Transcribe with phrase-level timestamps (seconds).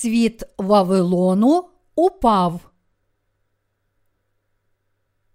[0.00, 2.60] світ Вавилону упав.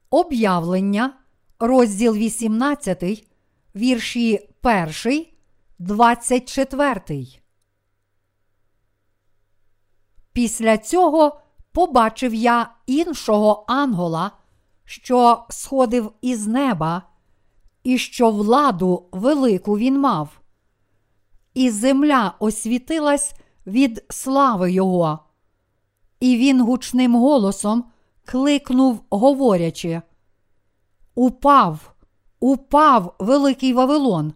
[0.09, 1.13] Об'явлення,
[1.59, 3.27] розділ 18,
[3.75, 5.25] вірші 1,
[5.79, 7.25] 24.
[10.33, 11.41] Після цього
[11.71, 14.31] побачив я іншого ангела,
[14.85, 17.01] що сходив із неба,
[17.83, 20.41] і що владу велику він мав.
[21.53, 23.33] І земля освітилась
[23.67, 25.19] від слави Його.
[26.19, 27.83] І він гучним голосом
[28.25, 30.01] кликнув, говорячи:
[31.15, 31.93] Упав,
[32.39, 34.33] упав великий Вавилон.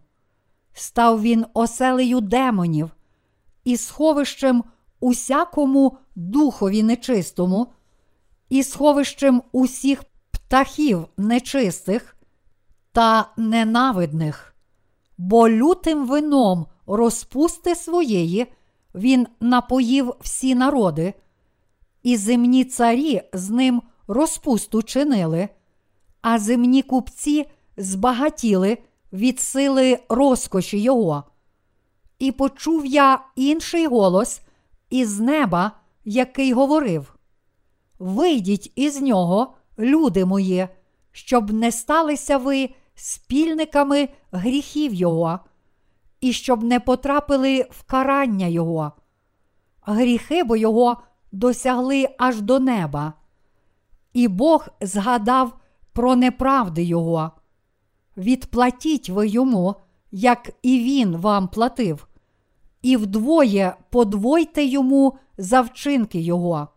[0.73, 2.91] Став він оселею демонів
[3.63, 4.63] і сховищем
[4.99, 7.67] усякому духові нечистому,
[8.49, 12.17] і сховищем усіх птахів нечистих
[12.91, 14.55] та ненавидних,
[15.17, 18.47] бо лютим вином розпусти своєї
[18.95, 21.13] він напоїв всі народи,
[22.03, 25.49] і земні царі з ним розпусту чинили,
[26.21, 27.45] а земні купці
[27.77, 28.77] збагатіли
[29.13, 31.23] від сили розкоші його.
[32.19, 34.41] І почув я інший голос
[34.89, 35.71] із неба,
[36.05, 37.15] який говорив:
[37.99, 40.67] Вийдіть із нього, люди мої,
[41.11, 45.39] щоб не сталися ви спільниками гріхів Його,
[46.21, 48.91] і щоб не потрапили в карання Його.
[49.81, 50.97] Гріхи бо Його
[51.31, 53.13] досягли аж до неба,
[54.13, 55.59] і Бог згадав
[55.93, 57.31] про неправди Його.
[58.17, 59.75] Відплатіть ви йому,
[60.11, 62.07] як і він вам платив,
[62.81, 66.67] і вдвоє подвойте йому за вчинки Його.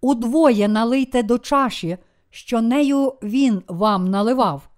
[0.00, 1.98] Удвоє налийте до чаші,
[2.30, 4.68] що нею він вам наливав,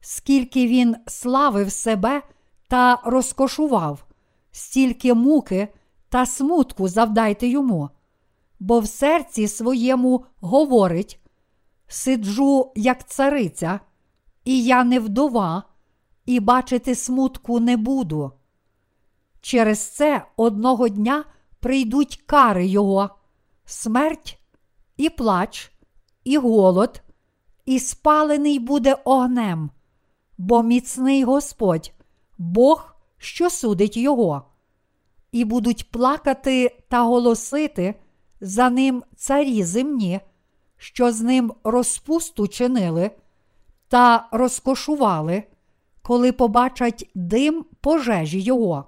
[0.00, 2.22] скільки він славив себе
[2.68, 4.04] та розкошував,
[4.50, 5.68] стільки муки
[6.08, 7.90] та смутку завдайте йому,
[8.60, 11.20] бо в серці своєму говорить:
[11.88, 13.80] сиджу, як цариця,
[14.44, 15.62] і я не вдова,
[16.26, 18.32] і бачити смутку не буду.
[19.40, 21.24] Через це одного дня
[21.60, 23.10] прийдуть кари його,
[23.64, 24.38] смерть
[24.96, 25.72] і плач,
[26.24, 27.02] і голод,
[27.66, 29.70] і спалений буде огнем,
[30.38, 31.92] бо міцний Господь,
[32.38, 34.42] Бог, що судить його,
[35.32, 37.94] і будуть плакати та голосити
[38.40, 40.20] за ним царі земні,
[40.76, 43.10] що з ним розпусту чинили
[43.88, 45.42] та розкошували,
[46.02, 48.84] коли побачать дим пожежі його.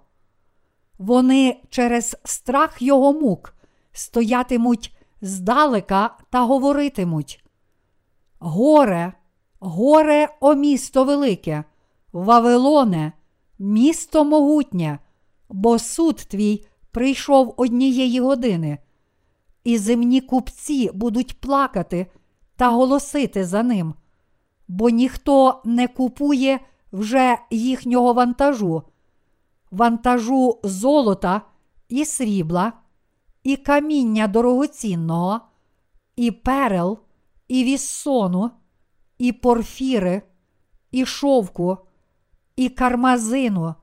[0.98, 3.54] Вони через страх його мук
[3.92, 7.44] стоятимуть здалека та говоритимуть.
[8.38, 9.12] Горе,
[9.60, 11.64] горе, о місто велике,
[12.12, 13.12] Вавилоне,
[13.60, 14.98] місто могутнє,
[15.48, 18.78] бо суд твій прийшов однієї години,
[19.64, 22.06] і земні купці будуть плакати
[22.56, 23.94] та голосити за ним,
[24.68, 26.60] бо ніхто не купує
[26.92, 28.82] вже їхнього вантажу,
[29.70, 31.42] вантажу золота
[31.88, 32.72] і срібла,
[33.42, 35.40] і каміння дорогоцінного,
[36.16, 36.98] і перел,
[37.48, 38.50] і віссону,
[39.18, 40.22] і порфіри,
[40.90, 41.78] і шовку,
[42.60, 43.74] і кармазину,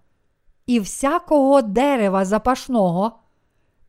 [0.65, 3.19] і всякого дерева запашного,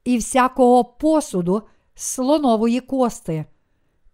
[0.05, 1.63] і всякого посуду
[1.95, 3.45] слонової кости,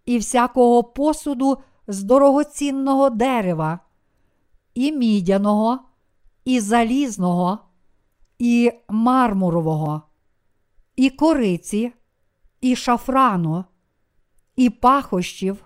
[0.05, 3.79] і всякого посуду з дорогоцінного дерева,
[4.73, 5.79] і мідяного,
[6.45, 7.59] і залізного,
[8.39, 10.01] і мармурового,
[10.95, 11.93] і кориці,
[12.61, 13.65] і шафрану,
[14.55, 15.65] і пахощів,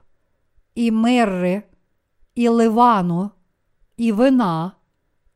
[0.75, 1.63] і мирри,
[2.35, 3.29] і ливану,
[3.97, 4.71] і вина,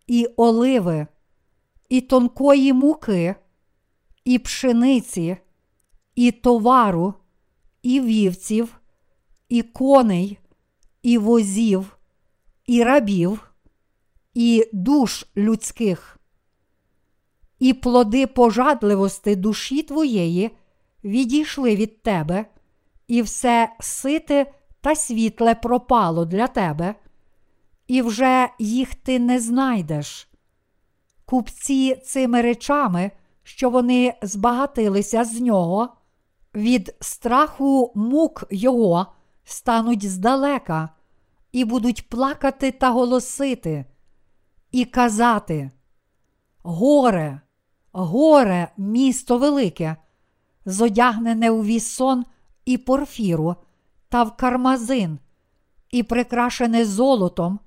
[0.07, 1.07] і оливи,
[1.89, 3.35] і тонкої муки,
[4.25, 5.37] і пшениці,
[6.15, 7.13] і товару,
[7.81, 8.79] і вівців,
[9.49, 10.39] і коней,
[11.03, 11.97] і возів,
[12.65, 13.51] і рабів,
[14.33, 16.19] і душ людських.
[17.59, 20.51] І плоди пожадливости душі твоєї
[21.03, 22.45] відійшли від тебе,
[23.07, 26.95] і все сите та світле пропало для тебе,
[27.87, 30.29] і вже їх ти не знайдеш.
[31.25, 33.11] Купці цими речами,
[33.43, 35.89] що вони збагатилися з нього,
[36.55, 39.07] від страху мук його
[39.43, 40.89] стануть здалека,
[41.51, 43.85] і будуть плакати та голосити,
[44.71, 45.71] і казати:
[46.63, 47.41] Горе,
[47.91, 49.95] горе, місто велике,
[50.65, 52.25] зодягнене у вісон
[52.65, 53.55] і порфіру
[54.09, 55.19] та в кармазин,
[55.91, 57.59] і прикрашене золотом,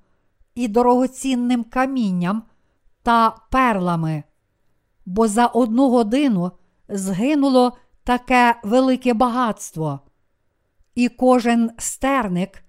[0.57, 2.43] і дорогоцінним камінням
[3.03, 4.23] та перлами,
[5.05, 6.51] бо за одну годину
[6.89, 9.99] згинуло таке велике багатство.
[10.95, 12.63] І кожен стерник,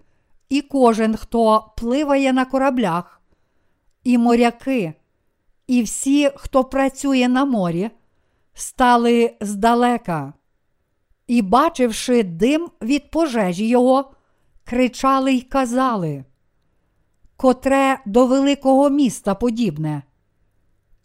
[0.49, 3.23] і кожен, хто пливає на кораблях,
[4.05, 4.95] і моряки,
[5.67, 7.91] і всі, хто працює на морі,
[8.55, 10.33] стали здалека,
[11.27, 14.13] і, бачивши дим від пожежі його,
[14.65, 16.25] кричали й казали,
[17.39, 20.03] котре до великого міста подібне.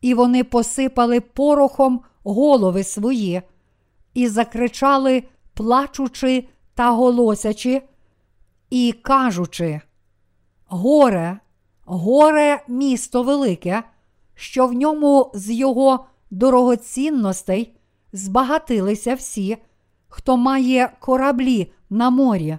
[0.01, 3.41] І вони посипали порохом голови свої
[4.13, 7.81] і закричали, плачучи та голосячи,
[8.69, 9.81] і кажучи:
[10.65, 11.39] Горе,
[11.85, 13.83] горе місто велике,
[14.35, 17.75] що в ньому з його дорогоцінностей
[18.13, 19.57] збагатилися всі,
[20.07, 22.57] хто має кораблі на морі,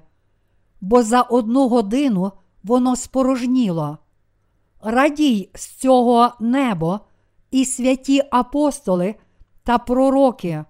[0.80, 2.32] бо за одну годину
[2.64, 3.98] воно спорожніло.
[4.82, 7.00] Радій з цього небо
[7.50, 9.14] і святі апостоли
[9.62, 10.64] та пророки,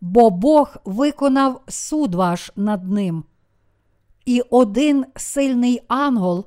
[0.00, 3.24] бо Бог виконав суд ваш над ним.
[4.26, 6.44] І один сильний ангел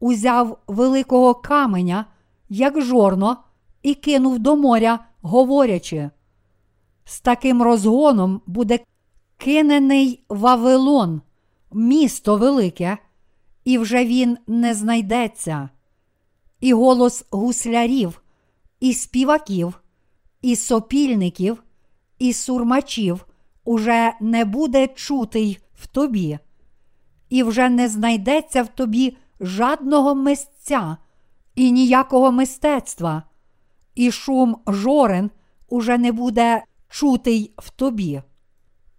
[0.00, 2.06] узяв великого каменя,
[2.48, 3.36] як жорно,
[3.82, 6.10] і кинув до моря, говорячи.
[7.04, 8.78] З таким розгоном буде
[9.36, 11.20] кинений Вавилон,
[11.72, 12.98] місто велике,
[13.64, 15.68] і вже він не знайдеться.
[16.60, 18.22] І голос гуслярів,
[18.80, 19.82] і співаків,
[20.42, 21.62] і сопільників,
[22.18, 23.26] і сурмачів
[23.64, 26.38] уже не буде чутий в тобі,
[27.28, 30.96] і вже не знайдеться в тобі жадного мисця
[31.54, 33.22] і ніякого мистецтва,
[33.94, 35.30] і шум жорен
[35.68, 38.22] уже не буде чутий в тобі,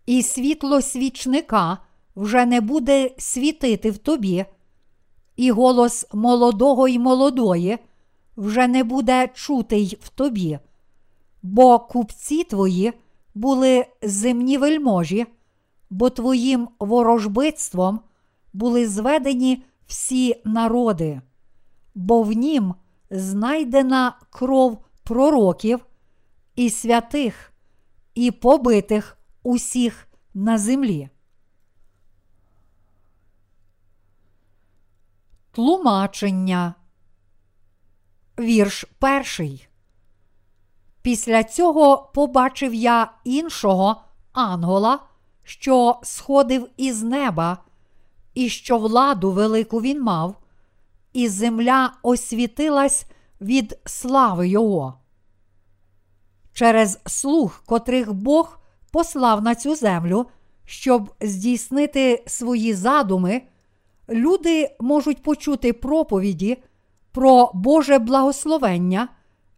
[0.06, 1.78] і світло свічника
[2.16, 4.46] вже не буде світити в тобі,
[5.36, 7.78] і голос молодого й молодої
[8.38, 10.60] вже не буде чутий в тобі,
[11.42, 12.94] бо купці твої
[13.36, 15.26] були земні вельможі,
[15.90, 18.00] бо твоїм ворожбитством
[18.54, 21.22] були зведені всі народи,
[21.96, 22.74] бо в нім
[23.10, 25.86] знайдена кров пророків
[26.56, 27.54] і святих,
[28.16, 31.10] і побитих усіх на землі.
[35.54, 36.74] Тлумачення.
[38.40, 39.68] Вірш перший.
[41.02, 44.02] Після цього побачив я іншого
[44.32, 45.00] ангела,
[45.44, 47.58] що сходив із неба,
[48.34, 50.36] і що владу велику він мав,
[51.14, 53.06] і земля освітилась
[53.42, 55.00] від слави Його.
[56.54, 58.60] Через слух, котрих Бог
[58.92, 60.26] послав на цю землю,
[60.66, 63.42] щоб здійснити свої задуми,
[64.10, 66.58] люди можуть почути проповіді
[67.12, 69.08] про Боже благословення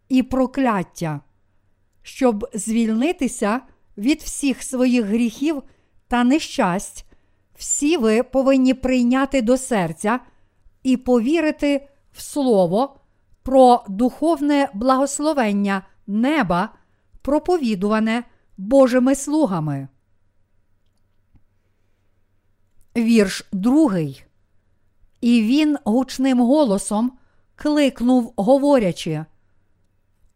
[0.09, 1.21] і прокляття,
[2.01, 3.61] щоб звільнитися
[3.97, 5.63] від всіх своїх гріхів
[6.07, 7.05] та нещасть,
[7.55, 10.19] всі ви повинні прийняти до серця
[10.83, 12.99] і повірити в Слово
[13.43, 16.69] про духовне благословення неба,
[17.21, 18.23] проповідуване
[18.57, 19.87] Божими слугами.
[22.97, 24.24] Вірш другий.
[25.25, 27.11] І він гучним голосом
[27.55, 29.25] кликнув, говорячи: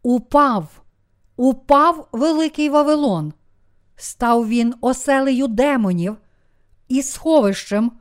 [0.02, 0.82] Упав,
[1.36, 3.32] упав великий Вавилон,
[3.96, 6.16] став він оселею демонів
[6.88, 7.92] і сховищем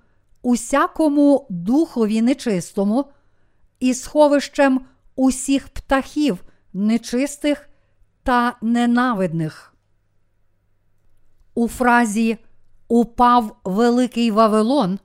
[0.42, 3.06] усякому духові нечистому,
[3.80, 4.82] і сховищем
[5.16, 6.44] усіх птахів
[6.74, 7.70] нечистих
[8.24, 9.74] та ненавидних.
[11.54, 12.38] У фразі
[12.88, 15.00] Упав великий Вавилон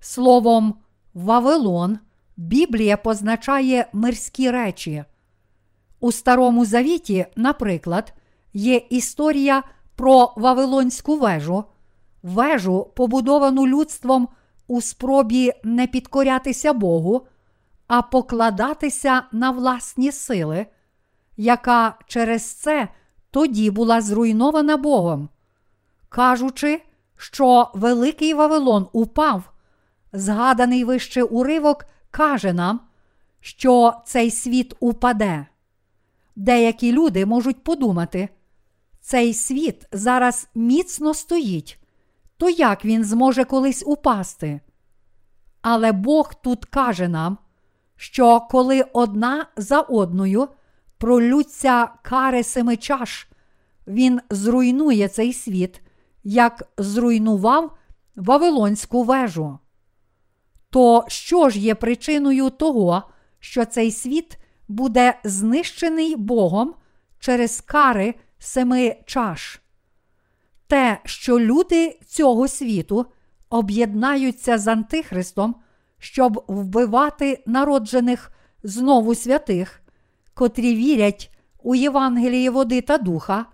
[0.00, 0.74] словом
[1.14, 1.98] Вавилон
[2.36, 5.04] Біблія позначає мирські речі.
[6.00, 8.14] У Старому Завіті, наприклад,
[8.52, 9.62] є історія
[9.96, 11.64] про Вавилонську вежу,
[12.22, 14.28] вежу, побудовану людством
[14.66, 17.26] у спробі не підкорятися Богу,
[17.86, 20.66] а покладатися на власні сили,
[21.36, 22.88] яка через це
[23.30, 25.28] тоді була зруйнована Богом.
[26.08, 26.82] Кажучи,
[27.16, 29.53] що Великий Вавилон упав,
[30.14, 32.80] згаданий вище уривок каже нам,
[33.40, 35.46] що цей світ упаде.
[36.36, 38.28] Деякі люди можуть подумати,
[39.00, 41.78] цей світ зараз міцно стоїть,
[42.36, 44.60] то як він зможе колись упасти?
[45.62, 47.38] Але Бог тут каже нам,
[47.96, 50.48] що коли одна за одною
[50.98, 53.28] пролються кари семи чаш,
[53.86, 55.80] він зруйнує цей світ,
[56.24, 57.76] як зруйнував
[58.16, 59.58] Вавилонську вежу.
[60.74, 63.02] То що ж є причиною того,
[63.40, 64.38] що цей світ
[64.68, 66.74] буде знищений Богом
[67.18, 69.60] через кари семи чаш.
[70.66, 73.06] Те, що люди цього світу
[73.50, 75.54] об'єднаються з Антихристом,
[75.98, 79.82] щоб вбивати народжених знову святих,
[80.34, 81.30] котрі вірять
[81.62, 83.46] у Євангеліє води та духа,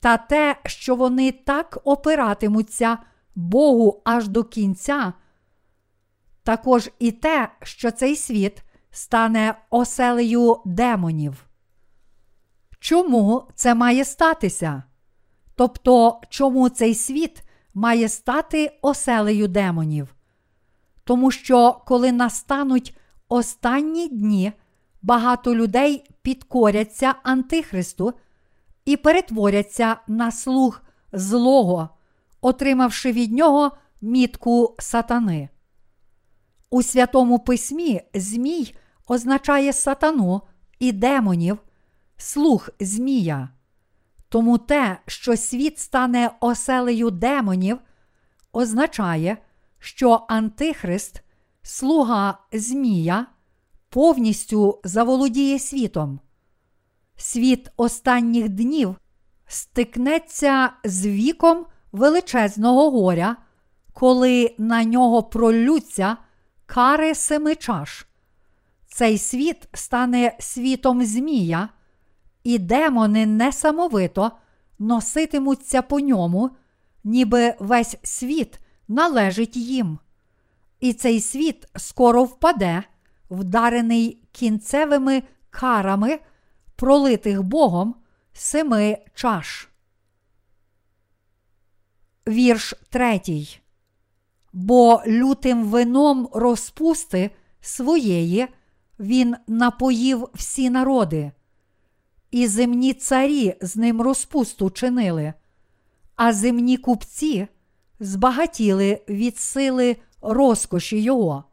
[0.00, 2.98] та те, що вони так опиратимуться
[3.34, 5.12] Богу аж до кінця,
[6.42, 11.44] також і те, що цей світ стане оселею демонів.
[12.80, 14.82] Чому це має статися?
[15.54, 17.42] Тобто, чому цей світ
[17.74, 20.14] має стати оселею демонів?
[21.04, 22.96] Тому що, коли настануть
[23.28, 24.52] останні дні,
[25.02, 28.12] багато людей підкоряться Антихристу
[28.84, 30.80] і перетворяться на слуг
[31.12, 31.88] злого,
[32.40, 35.48] отримавши від нього мітку сатани.
[36.70, 38.74] У Святому Письмі Змій
[39.08, 40.42] означає сатану
[40.78, 41.58] і демонів,
[42.16, 43.48] слух Змія.
[44.28, 47.78] Тому те, що світ стане оселею демонів,
[48.52, 49.36] означає,
[49.78, 51.22] що Антихрист,
[51.62, 53.26] слуга Змія,
[53.88, 56.20] повністю заволодіє світом.
[57.16, 58.96] Світ останніх днів
[59.46, 63.36] стикнеться з віком величезного горя,
[63.92, 66.16] коли на нього пролються
[66.68, 68.06] кари семи чаш.
[68.86, 71.68] Цей світ стане світом Змія,
[72.44, 74.32] і демони несамовито
[74.78, 76.50] носитимуться по ньому,
[77.04, 79.98] ніби весь світ належить їм.
[80.80, 82.82] І цей світ скоро впаде,
[83.30, 86.18] вдарений кінцевими карами,
[86.76, 87.94] пролитих Богом
[88.32, 89.68] семи чаш.
[92.28, 93.60] Вірш третій.
[94.52, 98.48] Бо лютим вином розпусти своєї
[98.98, 101.32] він напоїв всі народи,
[102.30, 105.34] і земні царі з ним розпусту чинили,
[106.16, 107.46] а земні купці
[108.00, 111.44] збагатіли від сили розкоші його.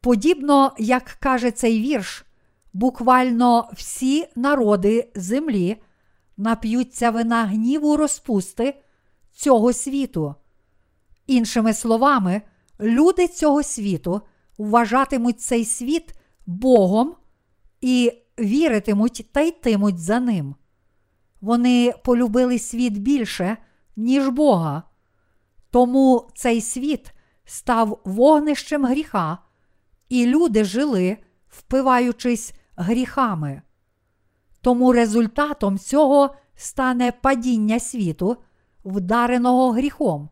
[0.00, 2.24] Подібно, як каже цей вірш,
[2.72, 5.76] буквально всі народи землі
[6.36, 8.74] нап'ються вина гніву розпусти
[9.32, 10.34] цього світу.
[11.28, 12.42] Іншими словами,
[12.80, 14.20] люди цього світу
[14.58, 16.14] вважатимуть цей світ
[16.46, 17.14] Богом
[17.80, 20.54] і віритимуть та йтимуть за ним.
[21.40, 23.56] Вони полюбили світ більше,
[23.96, 24.82] ніж Бога.
[25.70, 27.12] Тому цей світ
[27.44, 29.38] став вогнищем гріха,
[30.08, 31.16] і люди жили,
[31.48, 33.62] впиваючись гріхами.
[34.60, 38.36] Тому результатом цього стане падіння світу,
[38.84, 40.28] вдареного гріхом.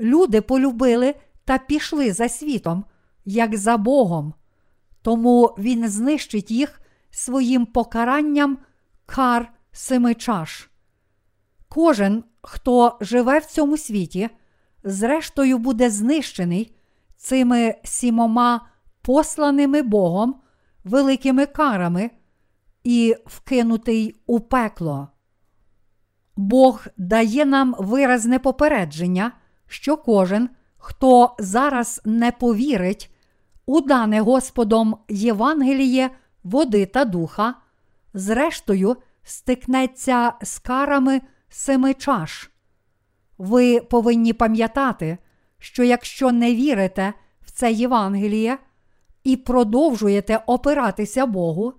[0.00, 2.84] Люди полюбили та пішли за світом,
[3.24, 4.34] як за Богом,
[5.02, 8.58] тому Він знищить їх своїм покаранням
[9.06, 10.70] кар семи чаш.
[11.68, 14.28] Кожен, хто живе в цьому світі,
[14.84, 16.76] зрештою буде знищений
[17.16, 18.68] цими сімома
[19.02, 20.40] посланими Богом
[20.84, 22.10] великими карами
[22.84, 25.08] і вкинутий у пекло.
[26.36, 29.32] Бог дає нам виразне попередження,
[29.66, 33.10] що кожен, хто зараз не повірить
[33.66, 36.10] у дане Господом Євангеліє
[36.44, 37.54] води та духа,
[38.14, 42.50] зрештою стикнеться з карами семи чаш.
[43.38, 45.18] Ви повинні пам'ятати,
[45.58, 48.58] що якщо не вірите в це Євангеліє
[49.24, 51.72] і продовжуєте опиратися Богу,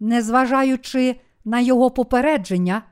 [0.00, 2.82] незважаючи на Його попередження,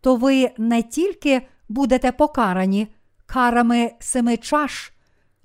[0.00, 2.88] то ви не тільки будете покарані
[3.32, 4.92] карами семи чаш,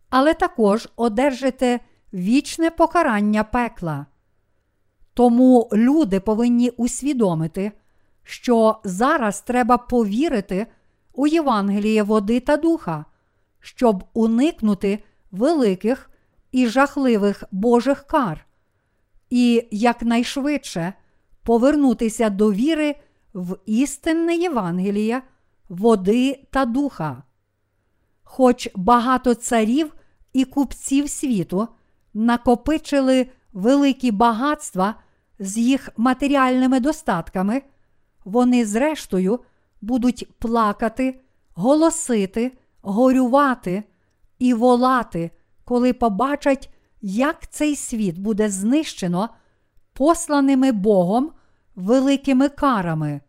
[0.09, 1.79] але також одержите
[2.13, 4.05] вічне покарання пекла.
[5.13, 7.71] Тому люди повинні усвідомити,
[8.23, 10.67] що зараз треба повірити
[11.13, 13.05] у Євангеліє води та духа,
[13.59, 16.09] щоб уникнути великих
[16.51, 18.45] і жахливих Божих кар,
[19.29, 20.93] і якнайшвидше
[21.43, 22.95] повернутися до віри
[23.33, 25.21] в істинне Євангеліє,
[25.69, 27.23] води та духа.
[28.35, 29.95] Хоч багато царів
[30.33, 31.67] і купців світу
[32.13, 34.95] накопичили великі багатства
[35.39, 37.61] з їх матеріальними достатками,
[38.25, 39.39] вони, зрештою,
[39.81, 41.21] будуть плакати,
[41.53, 43.83] голосити, горювати
[44.39, 45.31] і волати,
[45.63, 49.29] коли побачать, як цей світ буде знищено
[49.93, 51.31] посланими Богом
[51.75, 53.21] великими карами.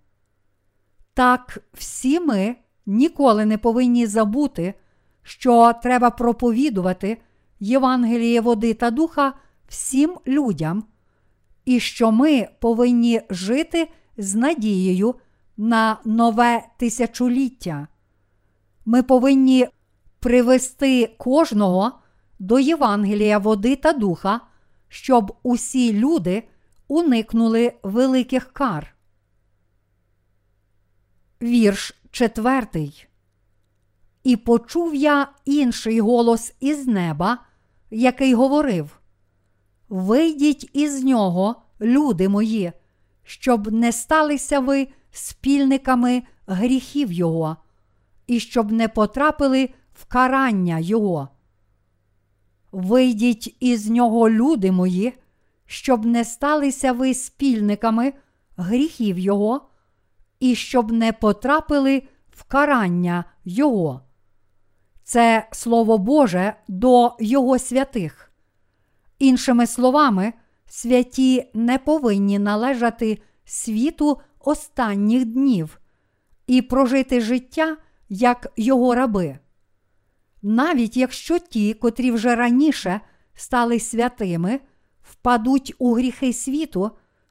[1.15, 4.75] Так, всі ми ніколи не повинні забути,
[5.27, 7.19] що треба проповідувати
[7.61, 9.33] Євангеліє води та духа
[9.69, 10.85] всім людям,
[11.65, 15.15] і що ми повинні жити з надією
[15.57, 17.89] на нове тисячоліття.
[18.85, 19.69] Ми повинні
[20.21, 21.93] привести кожного
[22.39, 24.41] до Євангелія води та духа,
[24.89, 26.49] щоб усі люди
[26.89, 28.95] уникнули великих кар.
[31.43, 33.07] Вірш четвертий.
[34.27, 37.39] І почув я інший голос із неба,
[37.91, 39.01] який говорив:
[39.89, 42.73] Вийдіть із нього, люди мої,
[43.23, 47.57] щоб не сталися ви спільниками гріхів Його,
[48.27, 51.29] і щоб не потрапили в карання Його.
[52.73, 55.13] Вийдіть із нього, люди мої,
[55.67, 58.13] щоб не сталися ви спільниками
[58.57, 59.69] гріхів Його,
[60.41, 64.06] і щоб не потрапили в карання Його.
[65.09, 68.33] Це Слово Боже до Його святих.
[69.19, 70.33] Іншими словами,
[70.69, 75.81] святі не повинні належати світу останніх днів
[76.47, 77.77] і прожити життя
[78.09, 79.39] як його раби.
[80.43, 83.01] Навіть якщо ті, котрі вже раніше
[83.35, 84.61] стали святими,
[85.03, 86.91] впадуть у гріхи світу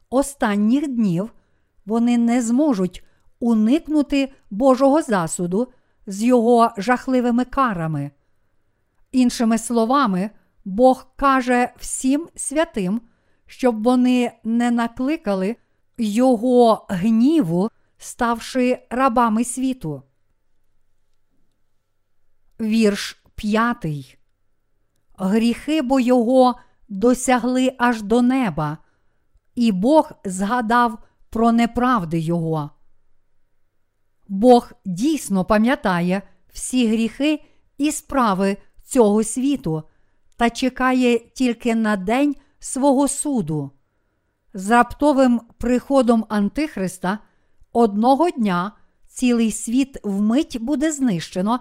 [0.09, 1.33] останніх днів,
[1.85, 3.03] вони не зможуть
[3.39, 5.67] уникнути Божого засуду
[6.07, 8.11] з його жахливими карами.
[9.11, 10.29] Іншими словами,
[10.65, 13.01] Бог каже всім святим,
[13.45, 15.55] щоб вони не накликали
[15.97, 20.03] Його гніву, ставши рабами світу.
[22.61, 24.17] Вірш п'ятий.
[25.17, 26.55] Гріхи бо його
[26.89, 28.77] досягли аж до неба,
[29.55, 32.69] і Бог згадав про неправди Його.
[34.27, 36.21] Бог дійсно пам'ятає
[36.53, 37.43] всі гріхи
[37.77, 39.83] і справи цього світу
[40.37, 43.71] та чекає тільки на день свого суду.
[44.53, 47.19] З раптовим приходом Антихриста
[47.73, 48.71] одного дня
[49.07, 51.59] цілий світ вмить буде знищено,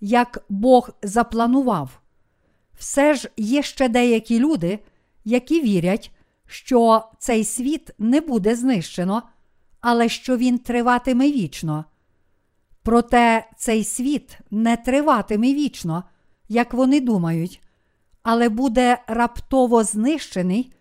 [0.00, 2.00] як Бог запланував.
[2.78, 4.78] Все ж є ще деякі люди,
[5.24, 6.10] які вірять,
[6.46, 9.22] що цей світ не буде знищено,
[9.80, 11.84] але що він триватиме вічно.
[12.84, 16.04] Проте цей світ не триватиме вічно,
[16.48, 17.62] як вони думають,
[18.22, 20.72] але буде раптово знищений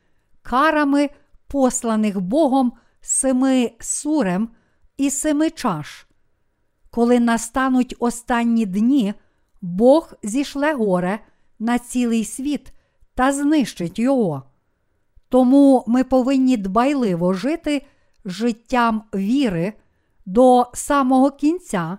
[0.42, 1.10] карами
[1.48, 4.50] посланих Богом семи сурем
[4.98, 6.08] і семи чаш.
[6.92, 9.13] Коли настануть останні дні,
[9.62, 11.20] Бог зішле горе
[11.60, 12.74] на цілий світ
[13.16, 14.44] та знищить його.
[15.30, 17.86] Тому ми повинні дбайливо жити
[18.26, 19.74] життям віри
[20.26, 21.98] до самого кінця,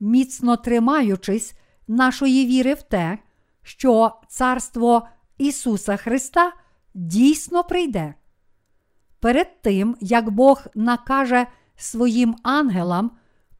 [0.00, 1.54] міцно тримаючись
[1.88, 3.18] нашої віри в те,
[3.62, 6.52] що Царство Ісуса Христа
[6.94, 8.14] дійсно прийде.
[9.20, 13.10] Перед тим, як Бог накаже своїм ангелам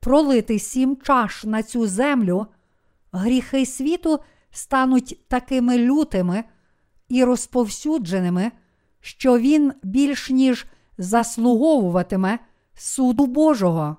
[0.00, 2.46] пролити сім чаш на цю землю,
[3.12, 4.18] гріхи світу
[4.50, 6.44] стануть такими лютими
[7.08, 8.52] і розповсюдженими,
[9.00, 10.66] що він більш ніж
[10.98, 12.38] заслуговуватиме
[12.74, 13.96] суду Божого.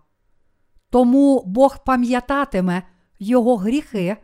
[0.91, 2.83] Тому Бог пам'ятатиме
[3.19, 4.17] його гріхи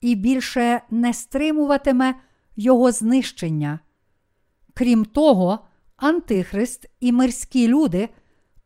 [0.00, 2.14] і більше не стримуватиме
[2.56, 3.78] його знищення.
[4.74, 5.58] Крім того,
[5.96, 8.08] Антихрист і мирські люди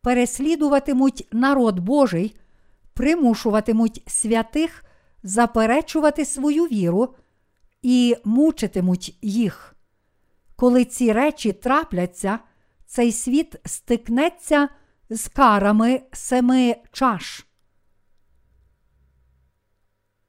[0.03, 2.37] переслідуватимуть народ Божий,
[2.95, 4.85] примушуватимуть святих
[5.23, 7.15] заперечувати свою віру
[7.83, 9.77] і мучитимуть їх.
[10.57, 12.39] Коли ці речі трапляться,
[12.87, 14.69] цей світ стикнеться
[15.11, 17.47] з карами семи чаш.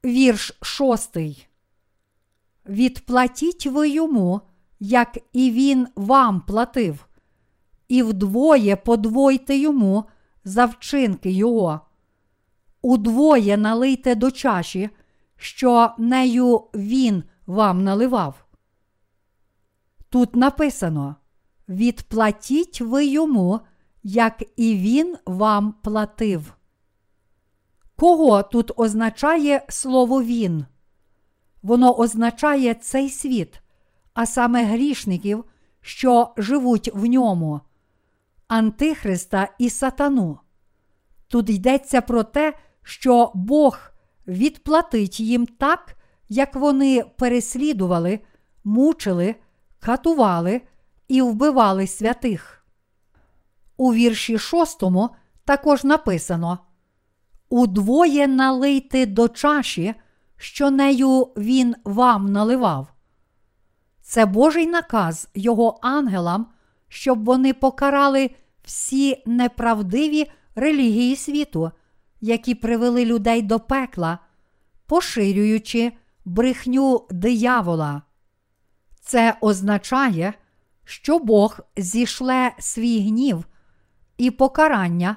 [0.04, 1.48] Вірш шостий.
[2.68, 4.40] Відплатіть ви йому,
[4.80, 7.08] як і він вам платив,
[7.88, 10.04] і вдвоє подвойте йому
[10.44, 11.80] за вчинки його.
[12.82, 14.90] Удвоє налийте до чаші,
[15.36, 18.44] що нею він вам наливав.
[20.08, 21.16] Тут написано
[21.68, 23.60] Відплатіть ви йому,
[24.02, 26.54] як і він вам платив.
[27.96, 30.66] Кого тут означає слово він?
[31.62, 33.60] Воно означає цей світ,
[34.14, 35.44] а саме грішників,
[35.80, 37.60] що живуть в ньому,
[38.48, 40.38] Антихриста і сатану.
[41.28, 43.78] Тут йдеться про те, що Бог
[44.26, 45.96] відплатить їм так,
[46.28, 48.20] як вони переслідували,
[48.64, 49.34] мучили,
[49.80, 50.62] катували
[51.08, 52.57] і вбивали святих.
[53.80, 55.10] У вірші шостому
[55.44, 56.58] також написано
[57.48, 59.94] Удвоє налийте до чаші,
[60.36, 62.92] що нею він вам наливав.
[64.02, 66.46] Це Божий наказ його ангелам,
[66.88, 68.30] щоб вони покарали
[68.64, 71.70] всі неправдиві релігії світу,
[72.20, 74.18] які привели людей до пекла,
[74.86, 75.92] поширюючи
[76.24, 78.02] брехню диявола.
[79.00, 80.34] Це означає,
[80.84, 83.44] що Бог зішле свій гнів
[84.18, 85.16] і покарання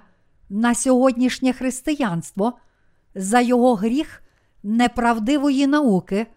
[0.49, 2.53] на сьогоднішнє християнство
[3.15, 4.23] за його гріх
[4.63, 6.27] неправдивої науки,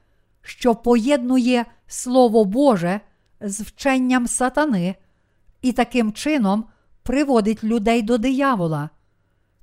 [0.42, 3.00] що поєднує Слово Боже
[3.40, 4.94] з вченням сатани
[5.62, 6.64] і таким чином
[7.02, 8.90] приводить людей до диявола.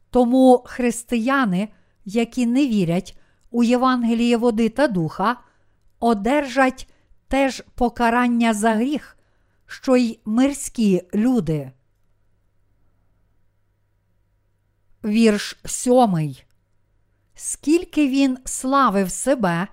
[0.10, 1.70] Тому християни,
[2.06, 3.20] які не вірять
[3.52, 5.38] у Євангеліє води та духа,
[6.00, 6.88] одержать
[7.28, 9.18] теж покарання за гріх,
[9.66, 11.72] що й мирські люди.
[15.04, 16.46] Вірш сьомий.
[17.36, 19.68] Скільки він славив себе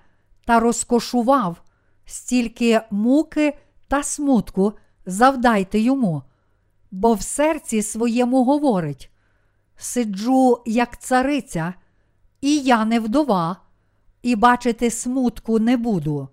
[0.45, 1.61] та розкошував,
[2.05, 4.73] стільки муки та смутку
[5.05, 6.23] завдайте йому,
[6.91, 9.11] бо в серці своєму говорить:
[9.77, 11.73] сиджу, як цариця,
[12.41, 13.57] і я не вдова,
[14.21, 16.29] і бачити смутку не буду.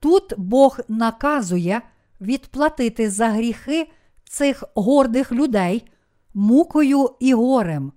[0.00, 1.82] Тут Бог наказує
[2.20, 3.90] відплатити за гріхи
[4.24, 5.88] цих гордих людей
[6.36, 7.92] мукою і горем,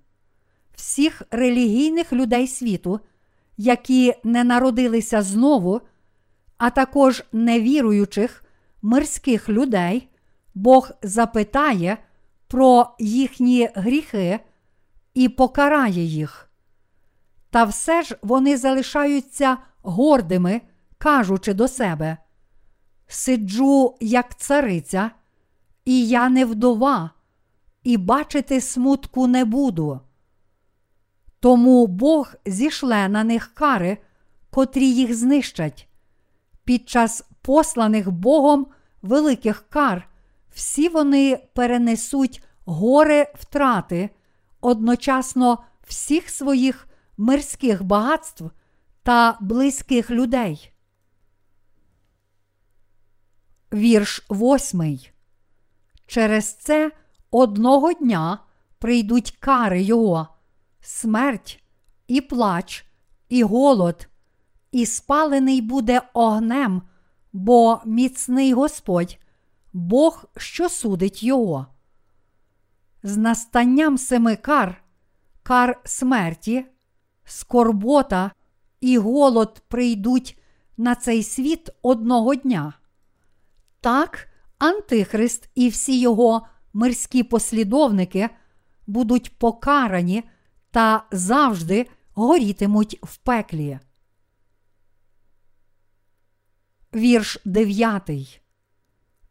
[0.75, 2.99] всіх релігійних людей світу,
[3.57, 5.81] які не народилися знову,
[6.57, 8.43] а також невіруючих
[8.81, 10.09] мирських людей,
[10.55, 11.97] Бог запитає
[12.47, 14.39] про їхні гріхи
[15.13, 16.49] і покарає їх.
[17.49, 20.61] Та все ж вони залишаються гордими,
[20.97, 22.17] кажучи до себе:
[23.07, 25.11] Сиджу, як цариця,
[25.85, 27.11] і я не вдова,
[27.83, 29.99] і бачити смутку не буду.
[31.39, 33.97] Тому Бог зішле на них кари,
[34.49, 35.87] котрі їх знищать.
[36.63, 38.67] Під час посланих Богом
[39.01, 40.09] великих кар
[40.49, 44.09] всі вони перенесуть горе втрати
[44.61, 46.87] одночасно всіх своїх
[47.17, 48.45] мирських багатств
[49.03, 50.71] та близьких людей.
[53.73, 55.11] Вірш восьмий.
[56.05, 56.91] Через це
[57.31, 58.39] одного дня
[58.79, 60.27] прийдуть кари його,
[60.81, 61.63] смерть,
[62.07, 62.85] і плач,
[63.29, 64.07] і голод,
[64.71, 66.81] і спалений буде огнем,
[67.33, 69.19] бо міцний Господь,
[69.73, 71.67] Бог, що судить його.
[73.03, 74.83] З настанням семи кар,
[75.43, 76.65] кар смерті,
[77.25, 78.31] скорбота
[78.81, 80.39] і голод прийдуть
[80.77, 82.73] на цей світ одного дня.
[83.81, 88.29] Так, Антихрист і всі його мирські послідовники
[88.87, 90.23] будуть покарані
[90.71, 93.79] та завжди горітимуть в пеклі.
[96.95, 98.41] Вірш 9.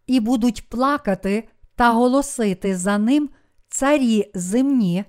[0.06, 3.30] І будуть плакати та голосити за ним
[3.68, 5.04] царі земні,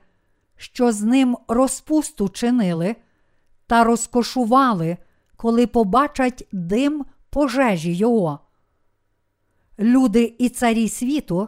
[0.57, 2.95] що з ним розпусту чинили,
[3.67, 4.97] та розкошували,
[5.35, 8.39] коли побачать дим пожежі його.
[9.79, 11.47] Люди і царі світу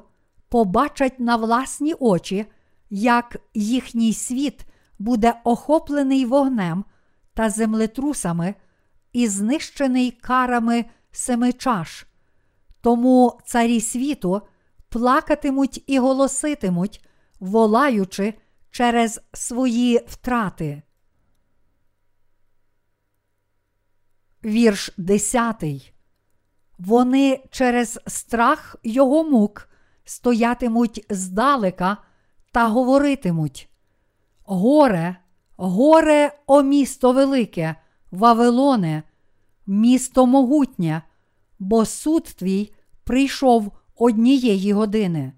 [0.52, 2.46] побачать на власні очі,
[2.90, 4.66] як їхній світ
[5.00, 6.86] буде охоплений вогнем
[7.34, 8.56] та землетрусами
[9.14, 12.06] і знищений карами семи чаш.
[12.82, 14.42] Тому царі світу
[14.90, 17.06] плакатимуть і голоситимуть,
[17.40, 18.34] волаючи
[18.72, 20.82] через свої втрати.
[24.46, 25.94] Вірш десятий.
[26.78, 29.71] Вони через страх його мук
[30.12, 31.98] стоятимуть здалека
[32.52, 33.70] та говоритимуть:
[34.44, 35.16] Горе,
[35.58, 37.76] горе, о місто велике,
[38.12, 39.04] Вавилоне,
[39.68, 41.02] місто могутнє,
[41.60, 45.34] бо суд твій прийшов однієї години.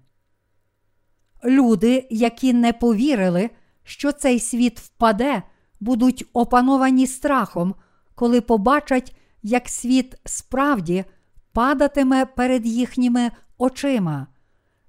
[1.44, 3.50] Люди, які не повірили,
[3.84, 5.42] що цей світ впаде,
[5.80, 7.74] будуть опановані страхом,
[8.14, 11.04] коли побачать, як світ справді
[11.52, 14.26] падатиме перед їхніми очима.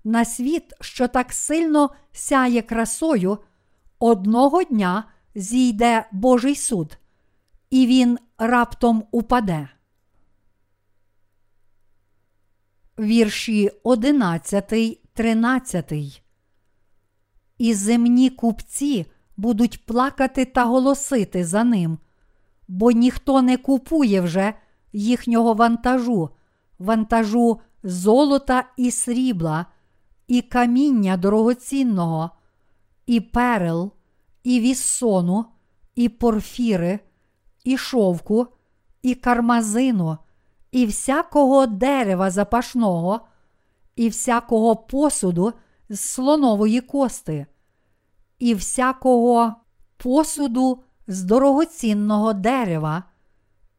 [0.08, 3.38] На світ, що так сильно сяє красою,
[4.00, 5.04] одного дня
[5.36, 6.98] зійде Божий суд,
[7.70, 9.70] і він раптом упаде.
[13.00, 15.94] Вірші 11, 13.
[17.58, 19.06] І земні купці
[19.38, 21.98] будуть плакати та голосити за ним,
[22.68, 24.54] бо ніхто не купує вже
[24.94, 26.30] їхнього вантажу,
[26.80, 29.65] вантажу золота і срібла,
[30.28, 32.30] і каміння дорогоцінного,
[33.06, 33.92] і перел,
[34.44, 35.46] і віссону,
[35.96, 37.00] і порфіри,
[37.64, 38.48] і шовку,
[39.02, 40.18] і кармазину,
[40.72, 43.22] і всякого дерева запашного,
[43.96, 45.54] і всякого посуду
[45.90, 47.46] з слонової кости,
[48.40, 49.56] і всякого
[49.98, 53.04] посуду з дорогоцінного дерева,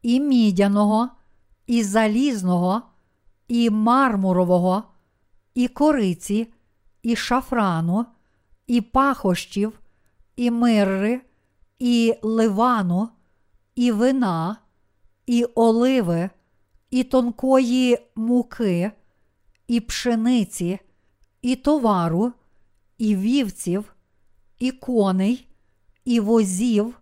[0.02, 1.08] і мідяного,
[1.66, 2.82] і залізного,
[3.48, 4.82] і мармурового,
[5.56, 6.52] і кориці,
[7.02, 8.06] і шафрану,
[8.66, 9.80] і пахощів,
[10.36, 11.20] і мирри,
[11.78, 13.08] і ливану,
[13.74, 14.56] і вина,
[15.26, 16.30] і оливи,
[16.90, 18.92] і тонкої муки,
[19.66, 20.78] і пшениці,
[21.42, 22.32] і товару,
[22.98, 23.94] і вівців,
[24.58, 25.48] і коней,
[26.04, 27.00] і возів,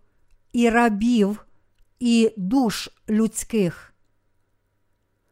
[0.52, 1.46] і рабів,
[2.00, 3.94] і душ людських.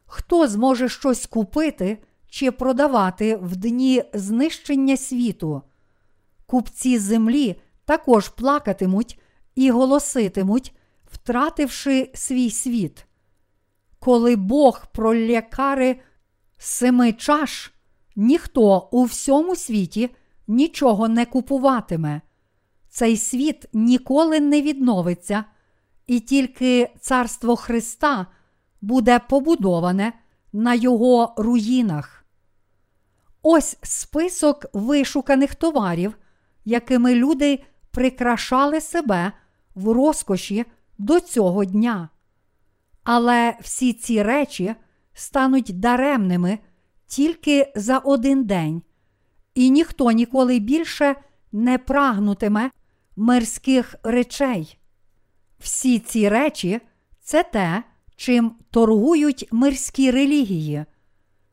[0.05, 1.97] Хто зможе щось купити
[2.33, 5.61] чи продавати в дні знищення світу?
[6.45, 9.19] Купці землі також плакатимуть
[9.55, 10.75] і голоситимуть,
[11.11, 13.05] втративши свій світ.
[13.99, 15.99] Коли Бог пролє кари
[16.57, 17.73] семи чаш,
[18.15, 20.09] ніхто у всьому світі
[20.47, 22.21] нічого не купуватиме.
[22.89, 25.43] Цей світ ніколи не відновиться,
[26.07, 28.27] і тільки царство Христа
[28.81, 30.13] буде побудоване
[30.53, 32.22] на його руїнах.
[33.45, 36.17] Ось список вишуканих товарів,
[36.65, 39.31] якими люди прикрашали себе
[39.75, 40.65] в розкоші
[40.97, 42.09] до цього дня.
[43.03, 44.75] Але всі ці речі
[45.13, 46.59] стануть даремними
[47.07, 48.81] тільки за один день,
[49.55, 51.15] і ніхто ніколи більше
[51.51, 52.71] не прагнутиме
[53.15, 54.77] мирських речей.
[55.59, 56.81] Всі ці речі
[57.21, 57.83] це те,
[58.15, 60.85] чим торгують мирські релігії.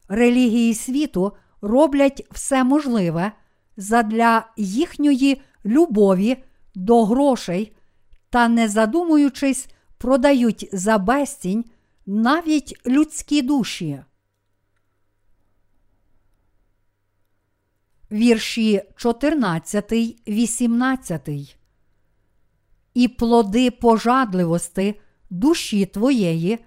[0.09, 3.33] Релігії світу роблять все можливе
[3.77, 6.37] задля їхньої любові
[6.75, 7.77] до грошей
[8.31, 9.69] та, не задумуючись,
[9.99, 11.65] продають за безцінь
[12.07, 14.03] навіть людські душі.
[18.13, 19.93] Вірші 14,
[20.29, 21.29] 18.
[22.95, 26.59] І плоди пожадливости душі твоєї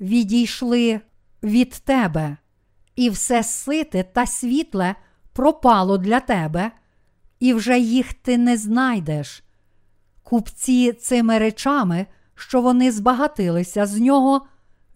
[0.00, 1.00] відійшли
[1.42, 2.36] від тебе,
[2.98, 4.94] і все сите та світле
[5.32, 6.70] пропало для тебе,
[7.40, 9.44] і вже їх ти не знайдеш.
[10.22, 14.46] Купці цими речами, що вони збагатилися з нього,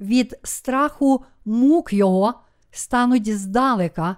[0.00, 2.34] від страху мук його
[2.70, 4.16] стануть здалека,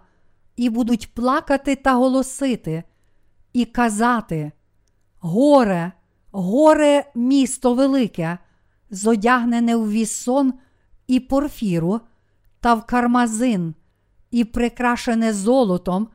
[0.57, 2.83] і будуть плакати та голосити,
[3.53, 4.53] і казати:
[5.21, 5.93] Горе,
[6.33, 8.39] горе місто велике,
[8.91, 10.55] зодягнене в вісон
[11.07, 12.01] і порфіру,
[12.65, 13.75] та в кармазин,
[14.31, 16.09] і прикрашене золотом,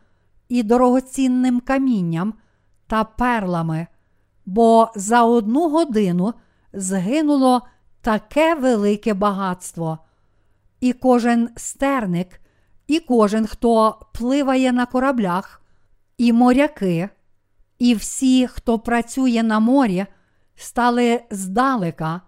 [0.48, 2.34] і дорогоцінним камінням
[2.88, 3.88] та перлами,
[4.46, 6.34] бо за одну годину
[6.74, 7.62] згинуло
[8.02, 10.00] таке велике багатство,
[10.80, 12.42] і кожен стерник,
[12.88, 15.62] і кожен, хто пливає на кораблях,
[16.18, 17.10] і моряки,
[17.80, 20.06] і всі, хто працює на морі,
[20.56, 22.22] стали здалека,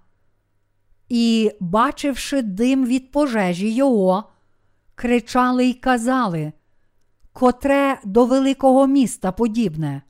[1.13, 4.24] і, бачивши дим від пожежі його,
[4.95, 6.54] кричали й казали,
[7.34, 10.02] котре до великого міста подібне.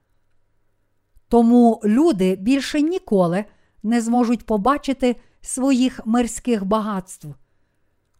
[1.27, 3.45] Тому люди більше ніколи
[3.83, 7.27] не зможуть побачити своїх мирських багатств.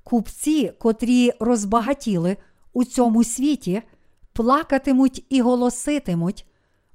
[0.04, 2.38] Купці, котрі розбагатіли
[2.74, 3.82] у цьому світі,
[4.34, 6.48] плакатимуть і голоситимуть,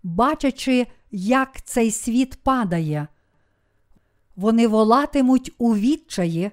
[0.03, 3.09] бачачи, як цей світ падає.
[4.37, 6.51] Вони волатимуть у відчаї,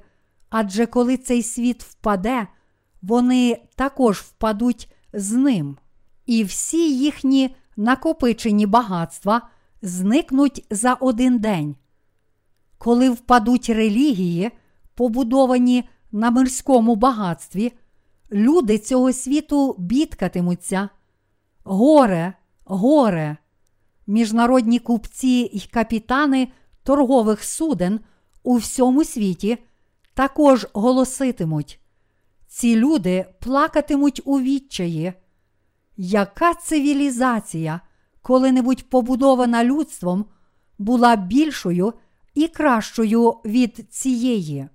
[0.49, 2.47] адже коли цей світ впаде,
[3.01, 5.77] вони також впадуть з ним,
[6.25, 9.49] і всі їхні накопичені багатства
[9.81, 11.75] зникнуть за один день.
[12.77, 14.51] Коли впадуть релігії,
[14.95, 17.73] побудовані на мирському багатстві,
[18.31, 20.89] люди цього світу бідкатимуться.
[21.63, 22.33] Горе,
[22.65, 23.37] горе,
[24.07, 26.47] міжнародні купці й капітани
[26.83, 27.99] торгових суден
[28.43, 29.57] у всьому світі
[30.13, 31.79] також голоситимуть.
[32.47, 35.13] Ці люди плакатимуть у відчаї.
[35.97, 37.81] Яка цивілізація,
[38.21, 40.25] коли-небудь побудована людством,
[40.77, 41.93] була більшою
[42.33, 44.69] і кращою від цієї?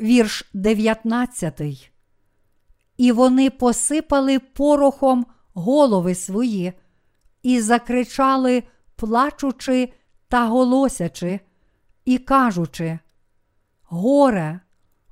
[0.00, 1.92] Вірш 19.
[2.96, 6.72] І вони посипали порохом голови свої,
[7.42, 8.62] і закричали,
[8.96, 9.92] плачучи
[10.28, 11.40] та голосячи,
[12.04, 12.98] і кажучи:
[13.82, 14.60] Горе,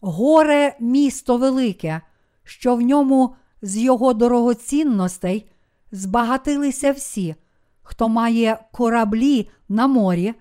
[0.00, 2.00] горе місто велике,
[2.44, 5.50] що в ньому з його дорогоцінностей
[5.92, 7.34] збагатилися всі,
[7.82, 10.34] хто має кораблі на морі,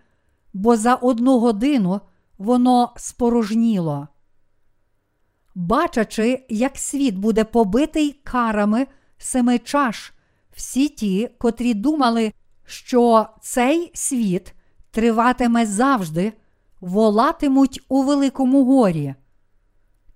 [0.53, 2.01] бо за одну годину
[2.37, 4.07] воно спорожніло.
[5.55, 10.13] Бачачи, як світ буде побитий карами семи чаш,
[10.55, 12.33] всі ті, котрі думали,
[12.65, 14.53] що цей світ
[14.91, 16.33] триватиме завжди,
[16.81, 19.15] волатимуть у Великому горі.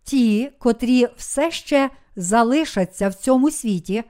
[0.04, 4.04] Ті, котрі все ще залишаться в цьому світі,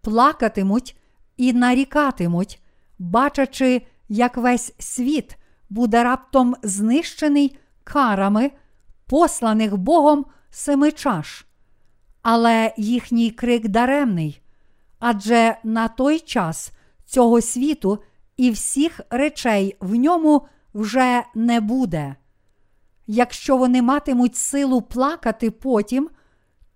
[0.00, 0.96] плакатимуть
[1.36, 2.62] і нарікатимуть,
[2.98, 5.36] бачачи, як весь світ
[5.70, 8.50] буде раптом знищений карами,
[9.06, 11.46] посланих Богом семи чаш.
[12.22, 14.40] Але їхній крик даремний,
[15.00, 16.72] адже на той час
[17.04, 17.98] цього світу
[18.36, 22.16] і всіх речей в ньому вже не буде.
[23.06, 26.10] Якщо вони матимуть силу плакати потім,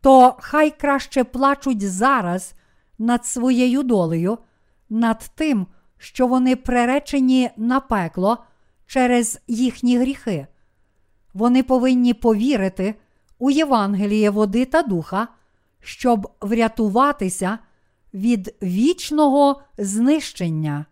[0.01, 2.55] то хай краще плачуть зараз
[2.99, 4.39] над своєю долею,
[4.91, 5.67] над тим,
[5.99, 8.39] що вони приречені на пекло
[8.87, 10.47] через їхні гріхи.
[11.35, 12.95] Вони повинні повірити
[13.39, 15.29] у Євангеліє води та духа,
[15.81, 17.59] щоб врятуватися
[18.14, 20.87] від вічного знищення.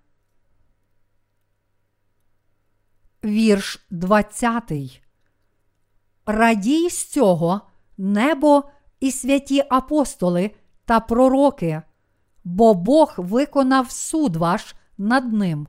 [3.24, 4.72] Вірш 20.
[6.26, 7.60] Радій з цього
[7.98, 8.64] небо
[9.00, 10.50] і святі апостоли
[10.84, 11.82] та пророки,
[12.44, 15.66] бо Бог виконав суд ваш над ним.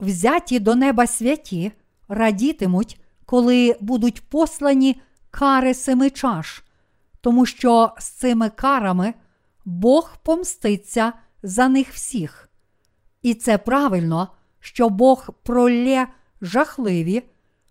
[0.00, 1.72] Взяті до неба святі
[2.08, 5.00] радітимуть, коли будуть послані
[5.30, 6.64] кари семи чаш,
[7.20, 9.14] тому що з цими карами
[9.64, 12.50] Бог помститься за них всіх.
[13.22, 14.28] І це правильно,
[14.60, 16.08] що Бог пролє
[16.40, 17.22] жахливі,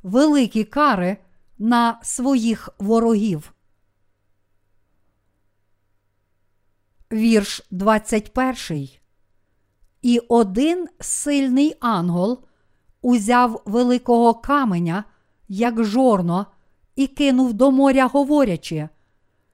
[0.03, 1.17] великі кари
[1.57, 3.53] на своїх ворогів.
[7.11, 8.89] Вірш 21.
[10.01, 12.43] І один сильний ангел
[13.01, 15.03] узяв великого каменя,
[15.47, 16.45] як жорно,
[16.95, 18.89] і кинув до моря, говорячи: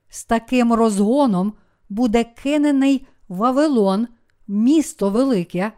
[0.10, 1.54] з таким розгоном
[1.90, 4.08] буде кинений Вавилон,
[4.48, 5.72] місто велике,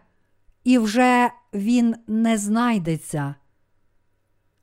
[0.64, 3.36] і вже він не знайдеться.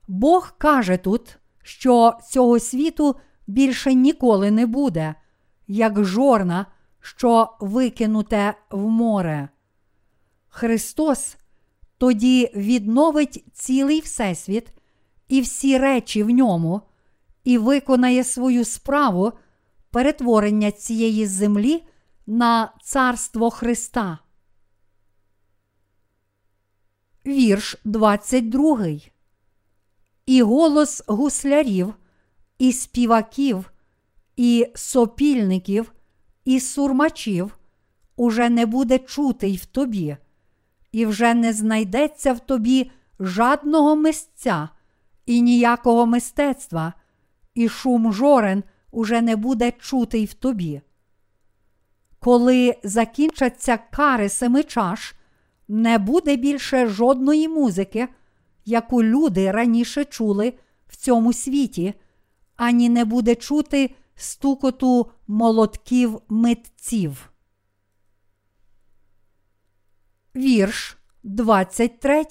[0.08, 5.14] Бог каже тут, що цього світу більше ніколи не буде,
[5.66, 6.66] як жорна,
[7.00, 9.48] що викинуте в море.
[10.48, 11.36] Христос
[11.98, 14.72] тоді відновить цілий Всесвіт
[15.28, 16.80] і всі речі в ньому,
[17.44, 19.32] і виконає свою справу
[19.90, 21.84] перетворення цієї землі
[22.26, 24.18] на царство Христа.
[27.26, 28.86] Вірш 22.
[30.26, 31.94] І голос гуслярів,
[32.58, 33.70] і співаків,
[34.36, 35.92] і сопільників,
[36.44, 37.58] і сурмачів
[38.16, 40.16] уже не буде чутий в тобі,
[40.92, 44.68] і вже не знайдеться в тобі жадного мисця
[45.26, 46.92] і ніякого мистецтва,
[47.54, 48.62] і шум жорен
[48.98, 50.80] уже не буде чутий в тобі.
[52.18, 55.14] Коли закінчаться кари семи чаш,
[55.68, 58.08] не буде більше жодної музики,
[58.64, 60.52] яку люди раніше чули
[60.88, 61.94] в цьому світі,
[62.56, 67.30] ані не буде чути стукоту молотків митців.
[70.36, 72.24] Вірш 23.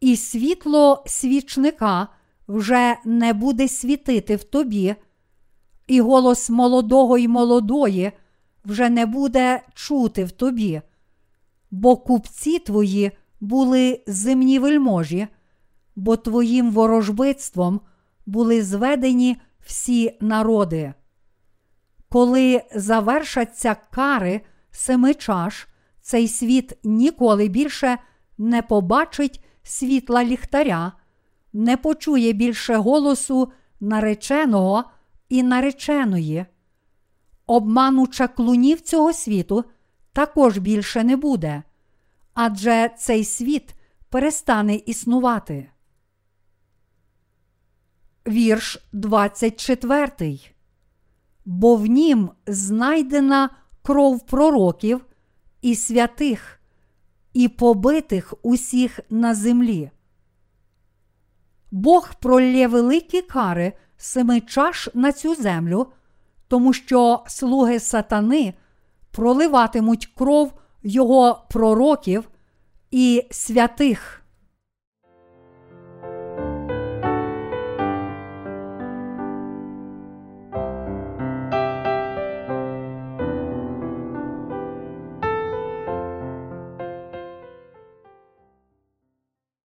[0.00, 2.08] І світло свічника
[2.48, 4.94] вже не буде світити в тобі,
[5.86, 8.12] і голос молодого й молодої
[8.64, 10.82] вже не буде чути в тобі,
[11.70, 15.26] бо купці твої були земні вельможі,
[15.96, 17.80] бо твоїм ворожбитством
[18.26, 20.94] були зведені всі народи.
[22.08, 25.68] Коли завершаться кари семи чаш,
[26.00, 27.98] цей світ ніколи більше
[28.38, 30.92] не побачить світла ліхтаря,
[31.52, 34.84] не почує більше голосу нареченого
[35.28, 36.46] і нареченої.
[37.46, 39.64] Обману чаклунів цього світу
[40.12, 41.62] також більше не буде,
[42.34, 43.74] адже цей світ
[44.08, 45.68] перестане існувати.
[48.28, 50.38] Вірш 24.
[51.44, 53.50] Бо в нім знайдена
[53.82, 55.04] кров пророків
[55.62, 56.60] і святих,
[57.32, 59.90] і побитих усіх на землі.
[61.72, 65.86] Бог пролє великі кари семи чаш на цю землю,
[66.48, 68.54] тому що слуги сатани
[69.10, 70.52] проливатимуть кров
[70.82, 72.28] його пророків
[72.90, 74.21] і святих.